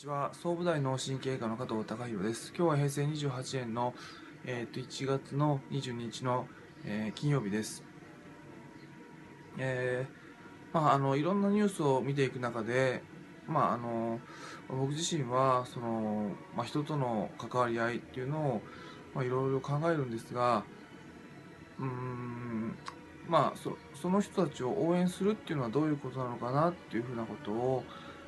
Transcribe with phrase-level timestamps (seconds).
[0.00, 0.30] ちは。
[0.32, 2.54] 総武大脳神経科の加藤隆弘です。
[2.56, 3.92] 今日は平成28年の、
[4.46, 6.48] えー、と1月の22日の、
[6.86, 7.84] えー、金曜日です。
[9.58, 13.02] えー、まああのいろんなニュースを見ていく中で
[13.46, 14.20] まああの
[14.70, 18.62] 僕自身はその、まあ、人との関わり合いっていうのを、
[19.14, 20.64] まあ、いろいろ考えるんですが
[21.78, 22.74] うーん
[23.28, 27.84] まあそその人たちを応援するっていうのはどういうことなのかなっていうふうなことを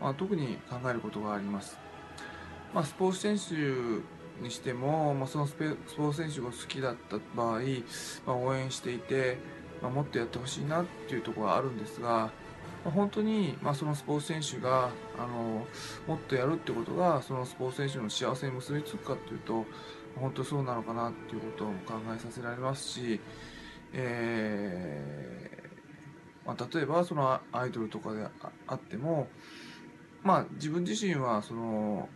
[0.00, 1.78] まあ、特に考えることがあります。
[2.72, 7.60] まあ、スポーツ選手にしても、まあ、そのスポーツ選手が好きだった場合、
[8.26, 9.38] まあ、応援していて、
[9.80, 12.32] まあ、もっとやってほしいなっていうところはあるんですが、ま
[12.86, 15.66] あ、本当に、まあ、そのスポーツ選手があの
[16.06, 19.64] もっとやるってことがそのスポーツ選手の幸せに結びつくかっていうと
[20.16, 23.20] 本当そうなのかなっていうことを考えさせられますし、
[23.92, 25.64] えー
[26.46, 28.26] まあ、例えばそのアイドルとかで
[28.66, 29.28] あっても
[30.24, 32.08] まあ自分自身はその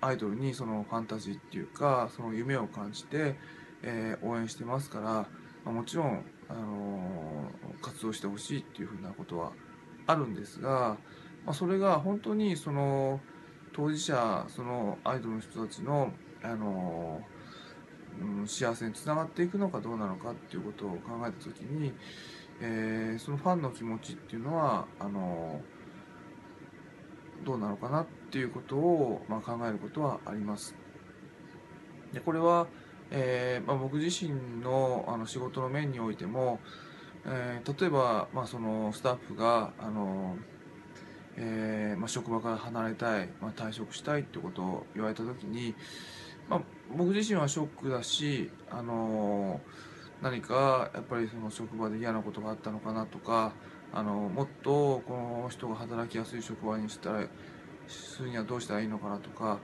[0.00, 3.34] アイドルにそのファンタジーっていうかその夢を感じて、
[3.82, 5.26] えー、応援してますから、ま
[5.66, 9.52] あ、もちろん、あのー、活動してほしいっていうふうなことは
[10.06, 10.96] あるんですが、
[11.44, 13.20] まあ、それが本当にその
[13.72, 21.92] 当事者そのアイドルの人たちの、あのー、うん、幸せにつながっていくのかどうなのかっていうことを考えた時に、
[22.60, 25.83] えー、そのファンの気持ちっていうのはあのー
[27.44, 30.74] どうなのかなっていうことを、まあ、考えることはあります。
[32.12, 32.66] でこれは、
[33.10, 36.60] えーまあ、僕自身のあの仕事の面においても、
[37.26, 40.36] えー、例えば、まあ、そのスタッフがあの、
[41.36, 45.74] えーまあ、職場から離れたい、まあ、退職したいってことを言われた時に、
[46.48, 46.60] まあ、
[46.96, 49.60] 僕自身はショックだし、あの
[50.22, 53.52] 何かやっぱりその職場で嫌なことがあったのかなとか
[53.96, 57.28] あのもっとこの人が働きやすい職場にしたら
[57.86, 59.60] するにはどうしたらいいのかなとか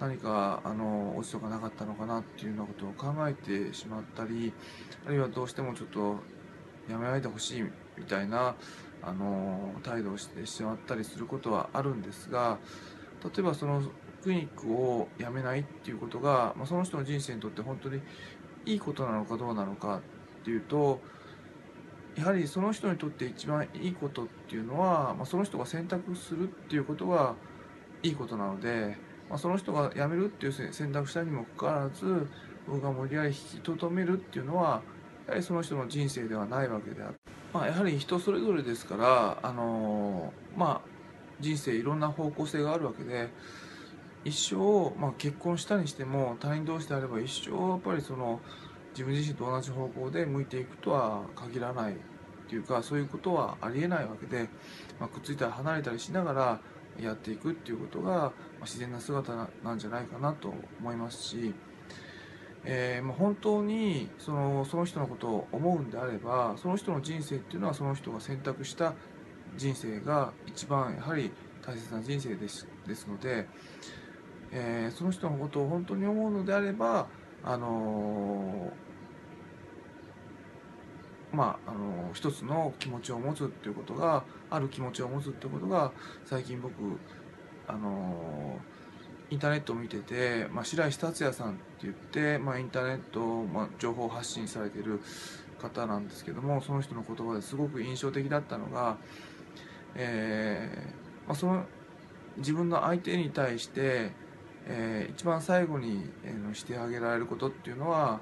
[0.00, 4.52] 何かあの落ちとかなかったのかなっていうようなことを考えてしまったり
[5.04, 6.16] あるいはどうしてもちょっと
[6.90, 7.62] やめないでほしい
[7.98, 8.54] みたいな
[9.02, 12.58] あの態度をしてしまったりすることはあるんですが
[13.22, 13.82] 例えばその
[14.22, 18.00] クリニックを辞めないっていうことが、まあ、その人の人生にとって本当に
[18.64, 19.98] いいことなのかどうなのか
[20.40, 21.00] っていうと
[22.18, 27.34] やはりその人にとって一番いいことっていうのは、まあ、その人が選択するっていうことが
[28.02, 28.96] いいことなので、
[29.28, 32.26] まあ、その人が辞めるっていう選択したにもかかわらず
[32.66, 34.82] 僕が無理やり引きとどめるっていうのは
[35.26, 37.18] やはりその人の人生ではないわけであって、
[37.52, 40.88] まあ、やはり人それぞれですからあのまあ
[41.40, 43.28] 人生いろんな方向性があるわけで
[44.24, 48.40] 一生、まあ、結婚したにしても他人同士であれば一生やっぱりその
[48.96, 51.96] 自分自身と同じ方向で向いていくとは限らないっ
[52.48, 54.48] ていうかそういうことはありえないわけで、
[54.98, 56.60] まあ、くっついたり離れたりしながら
[56.98, 61.52] やっていくっていうことが、自然な姿なんじゃないかなと思いますし、
[62.64, 68.94] えー、まあ、本当にそのその人のことを思うんであればその人の人生っていうのはその人が選択した
[69.56, 71.30] 人生が一番やはり
[71.62, 73.46] 大切な人生ですですので、
[74.52, 77.06] えー、その人のことを本当に思うのであれば
[77.44, 78.85] あのー
[81.32, 85.92] まあ、あの一つの気持ちを持つっていうことがある気持ちを持つってことが
[86.24, 86.72] 最近僕
[87.66, 88.58] あの
[89.30, 95.00] インターネットを見てて、まあ、白石達也さんって言って、まあ、インターネット、まあ、情報発信されてる
[95.60, 98.96] 方なんですけどもその人の言葉ですごく印象的だったのが、
[99.96, 101.64] えーまあ、その
[102.36, 104.12] 自分の相手に対して、
[104.66, 108.20] えー、一番最後に、えー、してあげられることっていうのは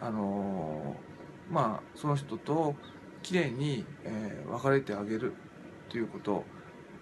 [0.00, 1.11] あのー
[1.50, 2.74] まあ、その人と
[3.22, 5.34] きれいに、えー、別れてあげる
[5.88, 6.44] ということ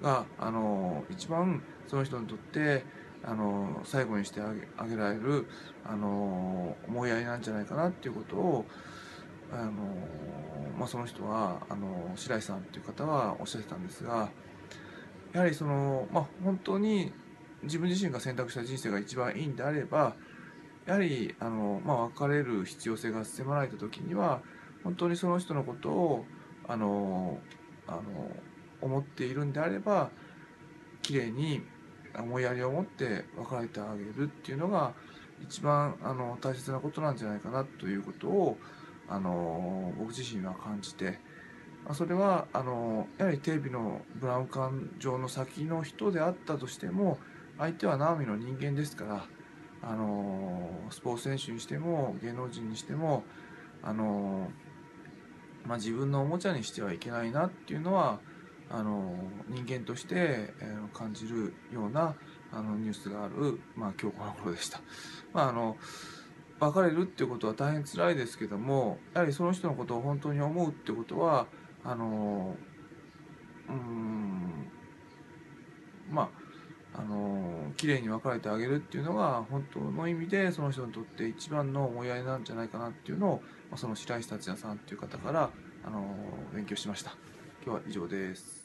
[0.03, 2.85] が、あの一番その人にとって、
[3.23, 5.47] あの最後にしてあげあげられる、
[5.85, 8.67] あの思いやりなんじゃないかなっていうことを、
[9.53, 9.73] あの
[10.79, 14.31] まあ、その人はあの白石さんっていう方はおっしゃってたんですが
[15.33, 17.13] やはりその、まあ、本当に
[17.63, 20.15] 自分自身が選択した人生が一番いいんであれば
[20.87, 24.41] やはりあの、まあ、別れる必要性が迫られた時には
[24.83, 26.25] 本当にその人のことを
[26.67, 27.39] あの
[27.87, 28.03] あの
[28.81, 30.11] 思っているんであれば
[31.03, 31.63] きれいに
[32.19, 34.93] 思いやりを持って別れてあげるっていうのが
[35.43, 38.59] 一番あの大切なことなんじゃないかなということを
[39.09, 41.19] あの僕自身は感じて
[41.85, 47.19] まあそれはあのやはりテレビのブラウン管上の先の人であったとしても
[47.59, 49.27] 相手は直美の人間ですから
[49.83, 53.25] あのスポーツ選手にしても芸能人にしても
[53.83, 54.51] あの、
[55.67, 58.21] まあ、自分のおもちゃにしてはいけないなっていうのは
[58.69, 59.15] あの
[59.49, 60.53] 人間として
[60.93, 62.15] 感じるような
[62.53, 64.81] あのニュースがある、まあ、今日この頃でした。
[65.33, 65.77] まああの
[66.61, 71.47] 別れるっていうことは大変辛いですけどもやはりその人のことを本当に思うってことは
[71.83, 72.55] あの
[73.69, 74.71] うん
[76.11, 76.29] ま
[76.95, 83.43] ああの綺麗に分かれてあげるっていうのが本当の意味でその人にとって一番の思いやりなんじゃないかなっていうのを
[83.77, 85.49] その白石達也さんっていう方から
[85.87, 86.05] あの
[86.55, 87.17] 勉強しました。
[87.65, 88.60] 今日は以上です。